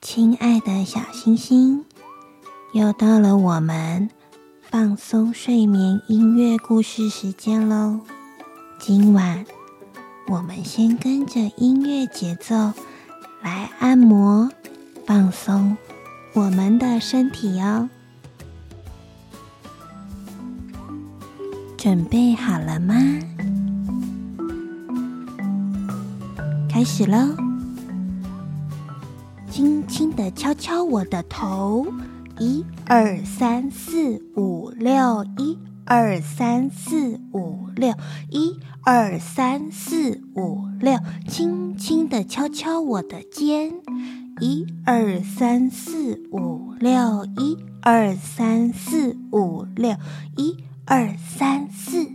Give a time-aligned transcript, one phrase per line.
[0.00, 1.84] 亲爱的小星星，
[2.72, 4.08] 又到了我们
[4.60, 7.98] 放松睡眠音乐故事时间喽。
[8.78, 9.44] 今晚
[10.26, 12.72] 我们先跟着音乐节奏
[13.42, 14.50] 来按摩
[15.06, 15.76] 放松
[16.32, 17.88] 我们的身体哦。
[21.76, 22.94] 准备好了吗？
[26.70, 27.36] 开始喽！
[29.50, 31.86] 轻轻的敲敲我的头，
[32.40, 37.94] 一二三四五六，一二三四五六，
[38.30, 40.98] 一二三四五六。
[41.28, 43.72] 轻轻的敲敲我的肩，
[44.40, 49.96] 一二三四五六，一二三四五六，
[50.36, 52.08] 一二三四。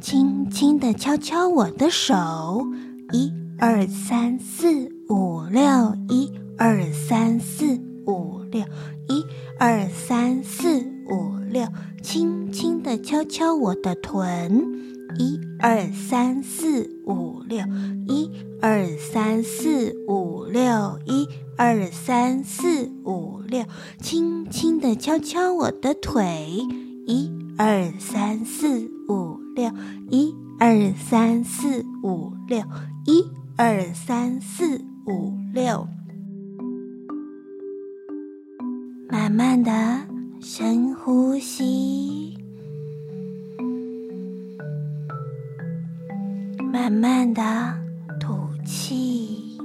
[0.00, 2.66] 轻轻的敲敲我的手，
[3.12, 4.96] 一二三四。
[5.08, 5.62] 五六
[6.08, 8.64] 一二三四五六
[9.08, 9.24] 一
[9.56, 11.66] 二三四五六，
[12.02, 14.78] 轻轻地敲敲我的臀，
[15.18, 17.58] 一二三四五六
[18.06, 18.30] 一
[18.60, 23.64] 二三四五六一二三四五六，
[24.00, 26.48] 轻轻地敲敲我的腿，
[27.06, 29.70] 一二三四五六
[30.10, 32.62] 一二三四五六
[33.06, 33.24] 一
[33.56, 34.84] 二三四。
[35.08, 35.86] 五六，
[39.08, 39.70] 慢慢的
[40.48, 42.38] 深呼吸，
[46.72, 47.42] 慢慢的
[48.20, 48.32] 吐
[48.64, 49.58] 气，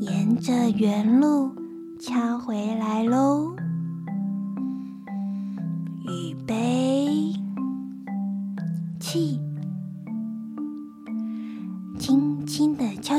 [0.00, 1.52] 沿着原路
[2.00, 3.54] 敲回来喽。
[6.06, 6.83] 预备。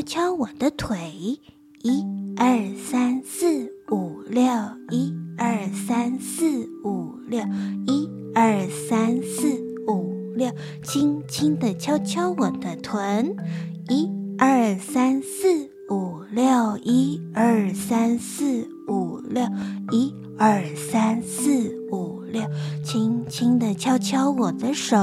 [0.06, 1.40] 敲我的腿，
[1.82, 2.06] 一
[2.38, 4.44] 二三四五六，
[4.92, 7.40] 一二三四五六，
[7.88, 9.48] 一二三四
[9.88, 10.52] 五六，
[10.84, 13.36] 轻轻地敲敲我的臀，
[13.90, 14.08] 一
[14.38, 19.44] 二三四五六，一二三四五六，
[19.92, 22.44] 一二三四五六，
[22.84, 24.96] 轻轻地敲敲我的手，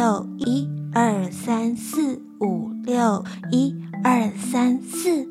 [0.00, 5.29] 六，一二三四五六，一二三四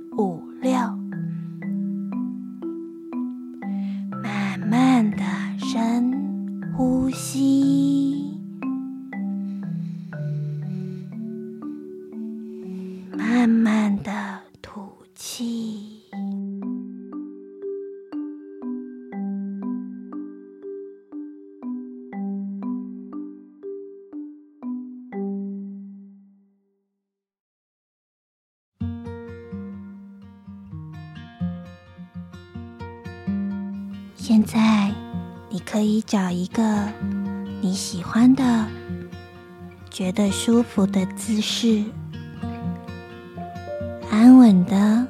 [40.20, 41.82] 的舒服的姿势。
[44.12, 45.08] 安稳的、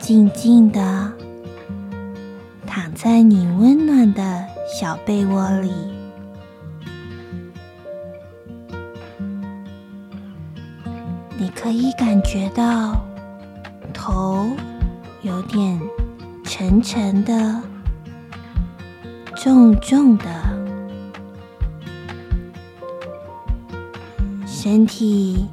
[0.00, 1.12] 静静的
[2.66, 5.70] 躺在你温暖的小被窝里，
[11.38, 13.00] 你可以感觉到
[13.94, 14.44] 头
[15.22, 15.80] 有点
[16.42, 17.62] 沉沉的、
[19.36, 20.41] 重重的，
[24.62, 25.48] 身体。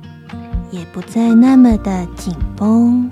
[0.71, 3.09] 也不再那么的紧绷，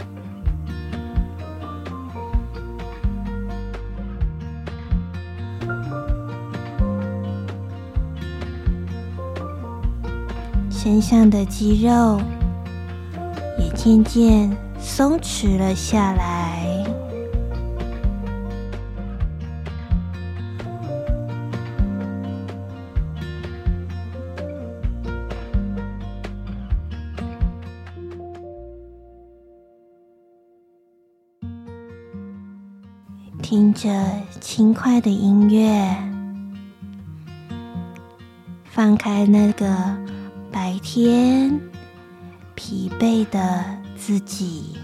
[10.69, 12.21] 身上的肌肉
[13.57, 16.46] 也渐渐松弛了下来。
[33.49, 33.89] 听着
[34.41, 35.95] 轻快的音乐，
[38.65, 39.73] 放开那个
[40.51, 41.57] 白天
[42.55, 43.63] 疲惫的
[43.95, 44.75] 自己，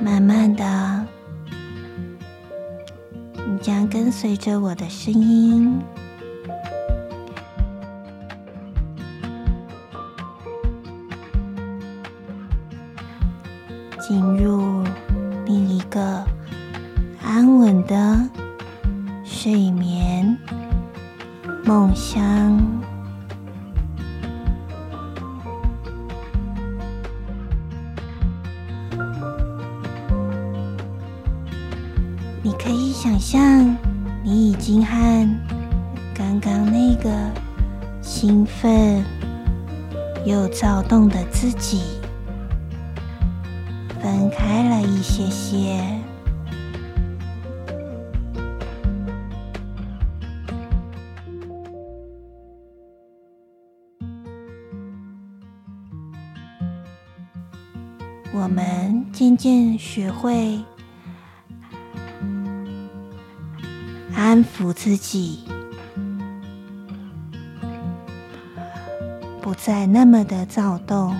[0.00, 1.04] 慢慢的，
[3.34, 5.82] 你将跟随着我的声音。
[14.06, 14.84] 进入
[15.46, 16.22] 另一个
[17.22, 18.20] 安稳的
[19.24, 20.36] 睡眠
[21.64, 22.60] 梦乡。
[32.42, 33.74] 你可以想象，
[34.22, 35.40] 你已经和
[36.14, 37.10] 刚刚那个
[38.02, 39.02] 兴奋
[40.26, 41.93] 又躁动的自己。
[45.06, 45.78] 谢谢，
[58.32, 60.58] 我们渐渐学会
[64.16, 65.44] 安抚自己，
[69.40, 71.14] 不再那么的躁动。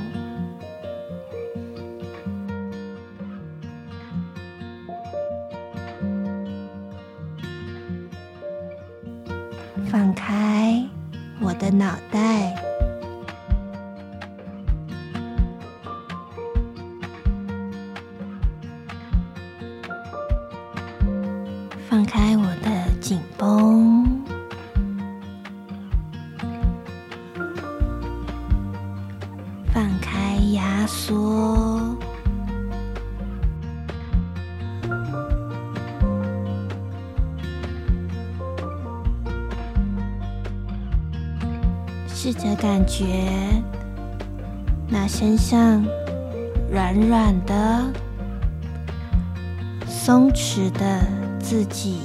[42.26, 43.04] 试着感觉
[44.88, 45.84] 那身上
[46.72, 47.92] 软软的、
[49.86, 51.02] 松弛的
[51.38, 51.98] 自己。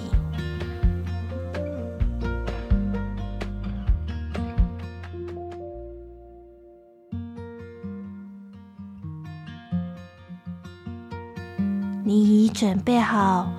[12.04, 13.50] 你已准备好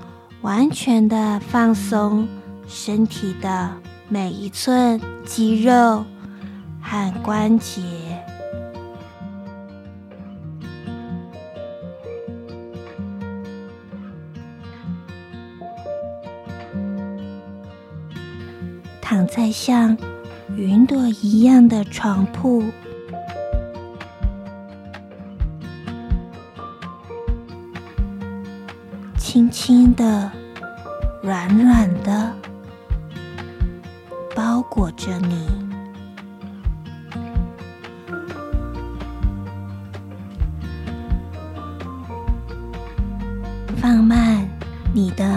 [0.42, 2.28] 完全的放松
[2.68, 3.70] 身体的
[4.10, 6.04] 每一寸肌肉
[7.22, 7.80] 关节，
[19.00, 19.96] 躺在像
[20.56, 22.64] 云朵一样的床铺。
[29.16, 30.30] 轻轻的、
[31.22, 32.32] 软软的
[34.34, 35.69] 包裹着你，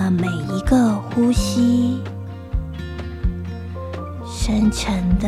[0.10, 2.00] 每一个呼吸，
[4.26, 5.28] 深沉的、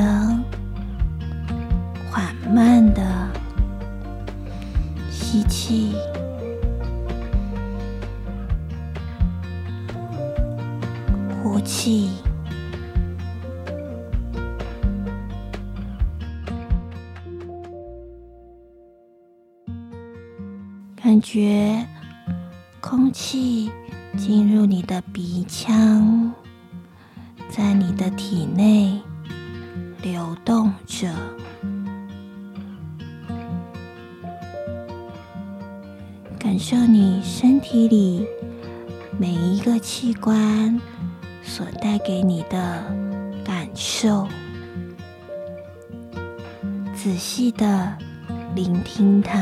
[2.12, 3.01] 缓慢的
[5.10, 5.96] 吸气。
[11.41, 12.10] 呼气，
[20.96, 21.86] 感觉
[22.82, 23.72] 空气
[24.18, 26.34] 进入你的鼻腔，
[27.50, 29.00] 在你的体内
[30.02, 31.14] 流动着，
[36.40, 38.26] 感受你身体里
[39.18, 40.80] 每一个器官。
[41.48, 42.84] 所带给你的
[43.46, 44.28] 感受，
[46.96, 47.96] 仔细的
[48.56, 49.40] 聆听它，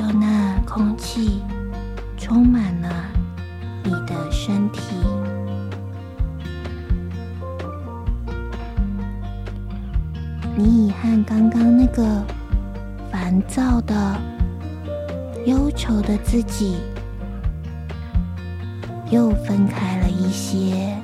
[0.00, 1.42] 感受那空气
[2.16, 2.88] 充满了。
[3.84, 4.80] 你的身体，
[10.56, 12.24] 你已和刚刚那个
[13.12, 14.18] 烦躁的、
[15.44, 16.78] 忧愁的自己
[19.10, 20.96] 又分开了一些。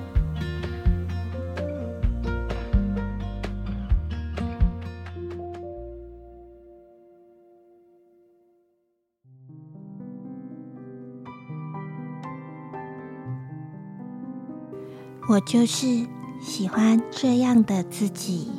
[15.37, 15.87] 我就是
[16.41, 18.51] 喜欢这样的自己，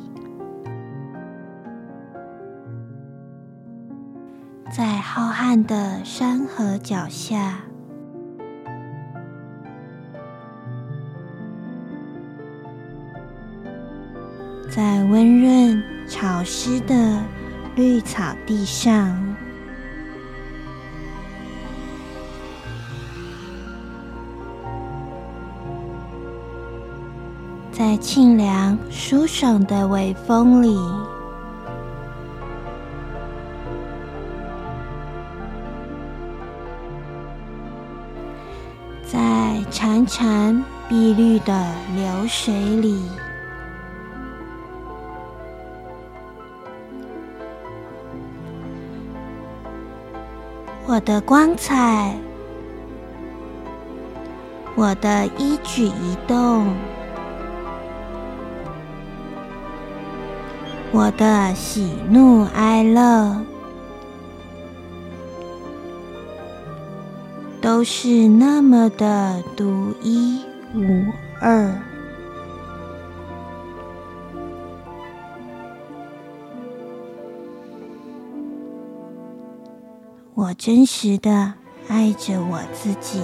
[4.70, 7.56] 在浩瀚的山河脚下，
[14.70, 17.20] 在温润潮湿的
[17.74, 19.27] 绿草地上。
[27.78, 30.76] 在清凉舒爽的微风里，
[39.06, 39.20] 在
[39.70, 43.00] 潺潺碧绿的流水里，
[50.84, 52.12] 我的光彩，
[54.74, 56.66] 我的一举一动。
[60.90, 63.44] 我的喜怒哀乐
[67.60, 70.40] 都是那么的独一
[70.74, 71.04] 无
[71.42, 71.70] 二。
[80.34, 81.52] 我真实的
[81.88, 83.20] 爱着我自己。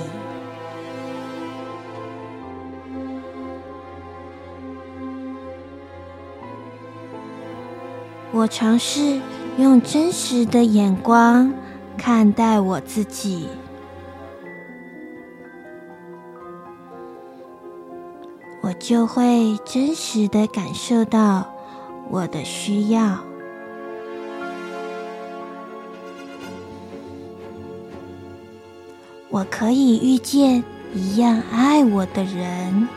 [8.37, 9.21] 我尝试
[9.59, 11.55] 用真实的眼光
[11.97, 13.47] 看待我自己，
[18.61, 21.49] 我就会真实的感受到
[22.11, 23.19] 我的需要。
[29.31, 32.89] 我可以遇见一样爱我的人。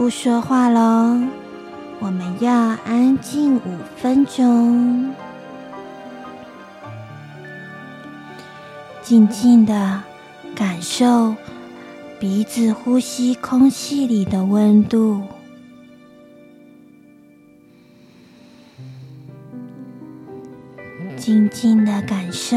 [0.00, 1.28] 不说话喽，
[1.98, 2.50] 我们要
[2.86, 5.12] 安静五分钟，
[9.02, 10.02] 静静的
[10.54, 11.34] 感受
[12.18, 15.20] 鼻子呼吸空气里的温度，
[21.14, 22.56] 静静的感受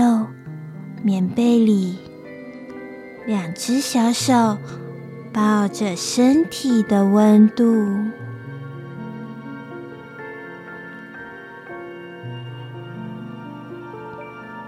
[1.01, 1.97] 棉被里
[3.27, 4.57] 两只小手。
[5.33, 7.65] 抱着身体的温度，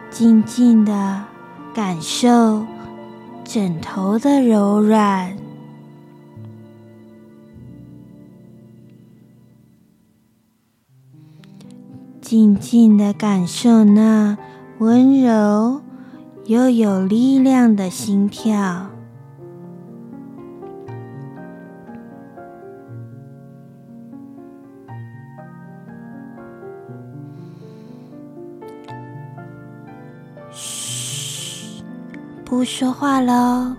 [0.10, 1.24] 静静的
[1.72, 2.66] 感受
[3.44, 5.38] 枕头的柔软，
[12.22, 14.36] 静静的感受那
[14.80, 15.82] 温柔
[16.46, 18.95] 又有力量的心跳。
[32.56, 33.76] 不说话喽，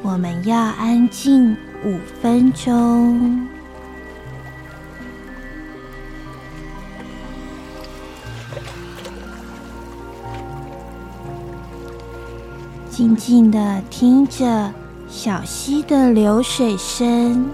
[0.00, 3.46] 我们要安静五分钟。
[12.88, 14.72] 静静的听着
[15.06, 17.46] 小溪的流水声，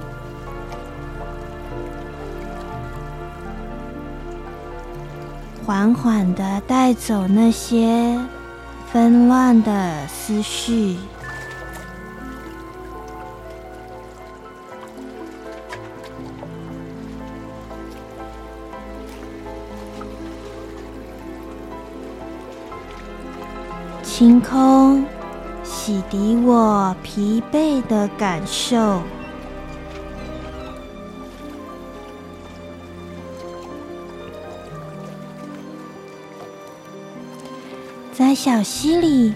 [5.67, 8.17] 缓缓的带走那些。
[8.91, 10.97] 纷乱的思绪，
[24.03, 25.05] 清空，
[25.63, 29.03] 洗涤我疲惫的感受。
[38.19, 39.33] 在小溪里，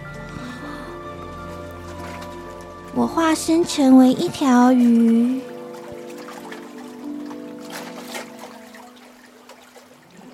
[2.96, 5.40] 我化身成为一条鱼，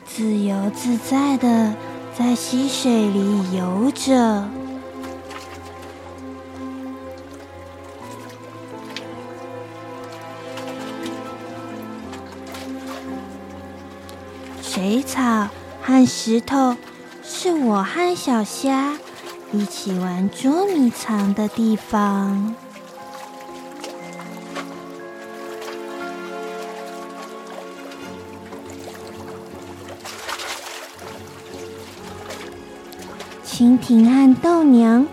[0.06, 1.74] 自由自在的
[2.18, 4.48] 在溪水里游着。
[14.62, 15.48] 水草
[15.82, 16.74] 和石头。
[17.40, 18.98] 是我和小虾
[19.52, 22.56] 一起玩捉迷藏的地方。
[33.46, 35.06] 蜻蜓和豆娘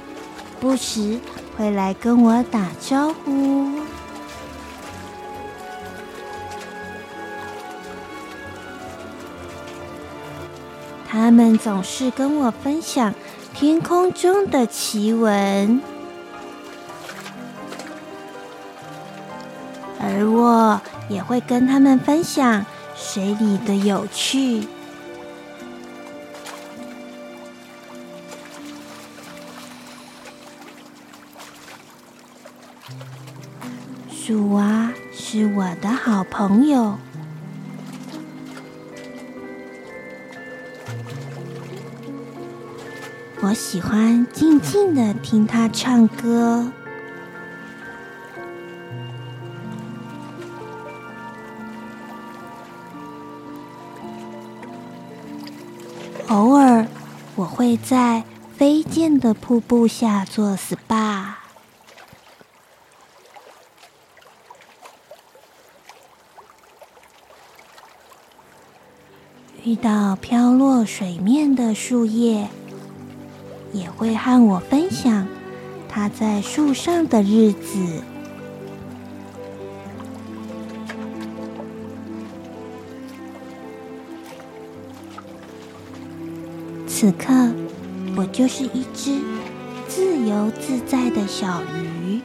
[0.60, 1.20] 不时
[1.56, 3.85] 会来跟我打招呼。
[11.16, 13.16] 他们总是跟我分享
[13.54, 15.82] 天空中的奇闻，
[19.98, 22.66] 而我也会跟他们分享
[22.98, 24.68] 水里的有趣。
[34.12, 36.98] 树蛙是我的好朋友。
[43.56, 46.72] 喜欢静静的听他唱歌，
[56.28, 56.86] 偶尔
[57.36, 58.26] 我会在
[58.58, 61.36] 飞溅的瀑布下做 SPA，
[69.64, 72.50] 遇到飘落水面的树叶。
[73.76, 75.28] 也会和我分享
[75.90, 78.02] 他在树上的日子。
[86.88, 87.52] 此刻，
[88.16, 89.20] 我就是一只
[89.90, 92.22] 自由自在的小鱼。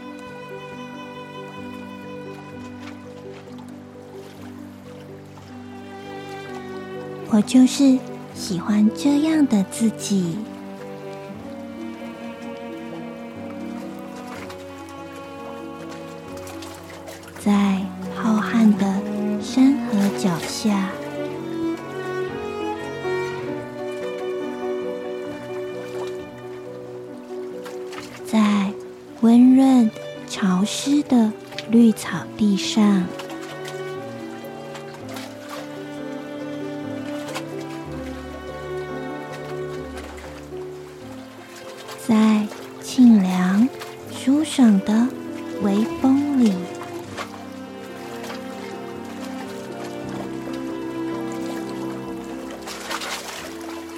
[7.33, 7.99] 我就是
[8.35, 10.37] 喜欢这样的自己。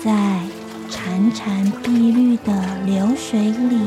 [0.04, 0.10] 在
[0.90, 2.52] 潺潺碧绿的
[2.84, 3.78] 流水里，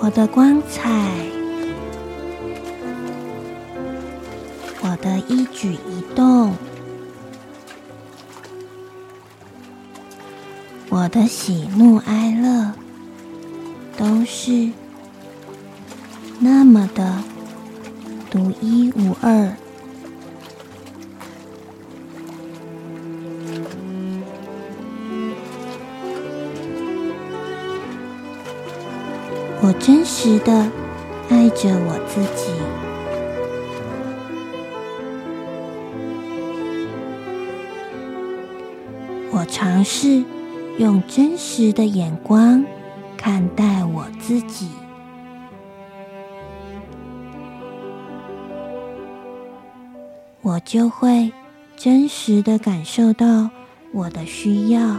[0.00, 0.90] 我的光彩。
[4.80, 6.54] 我的一举一动，
[10.88, 12.72] 我的喜怒哀乐，
[13.96, 14.70] 都是
[16.40, 17.22] 那么的
[18.30, 19.56] 独一无二。
[29.66, 30.52] 我真实的
[31.30, 32.52] 爱着我自己。
[39.30, 40.22] 我尝试
[40.78, 42.62] 用真实的眼光
[43.24, 44.68] 看待我自己，
[50.42, 51.32] 我就会
[51.74, 53.48] 真实的感受到
[53.94, 54.98] 我的需要。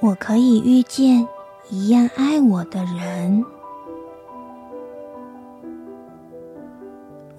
[0.00, 1.28] 我可以遇见。
[1.70, 3.42] 一样爱我的人，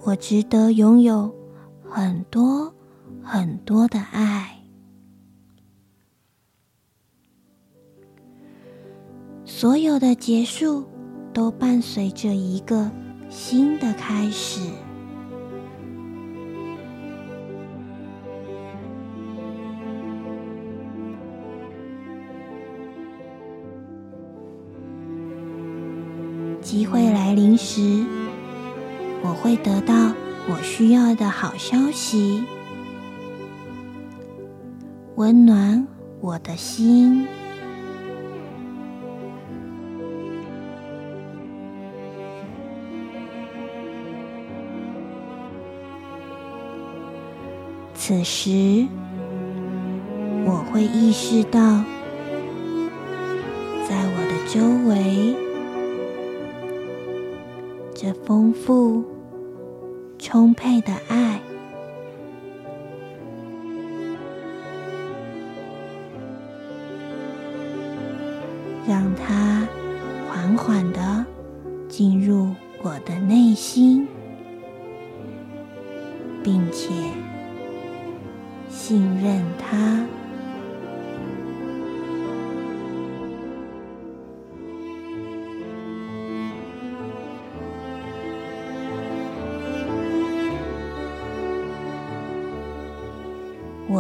[0.06, 1.34] 我值得拥有
[1.90, 2.72] 很多
[3.24, 4.56] 很多的爱。
[9.44, 10.86] 所有的结束
[11.34, 12.92] 都伴随着一个
[13.32, 14.60] 新的开始。
[26.62, 28.06] 机会来临时，
[29.28, 30.14] 我会得到
[30.48, 32.44] 我需要的好消息，
[35.16, 35.88] 温暖
[36.22, 37.26] 我的心。
[47.96, 48.86] 此时，
[50.46, 51.60] 我会意识到，
[53.90, 55.36] 在我的周围。
[57.98, 59.04] 这丰富、
[60.36, 61.35] 充沛的爱，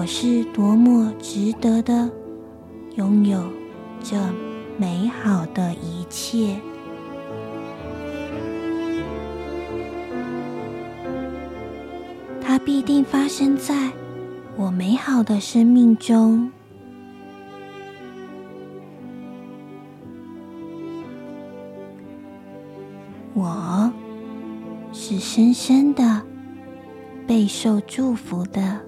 [0.05, 2.09] 是多么值得的，
[2.95, 3.43] 拥有
[4.03, 4.15] 这
[4.77, 6.55] 美好的一切。
[12.41, 13.91] 它必定发生在
[14.55, 16.51] 我美好的生命中。
[23.33, 23.91] 我
[24.93, 26.21] 是深深的
[27.27, 28.79] 备受祝福的。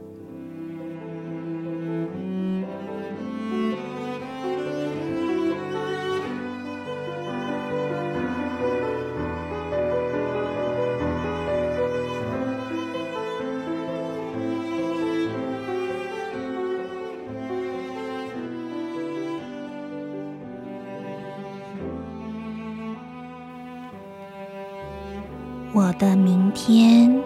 [25.97, 27.21] 的明天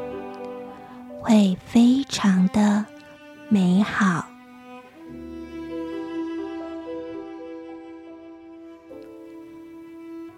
[1.20, 2.86] 会非常的
[3.50, 4.26] 美好。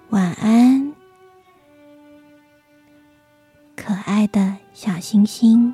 [0.09, 0.93] 晚安，
[3.75, 5.73] 可爱的小星星。